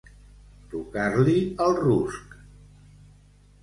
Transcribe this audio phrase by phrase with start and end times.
[0.71, 1.37] Tocar-li
[1.69, 2.37] el rusc.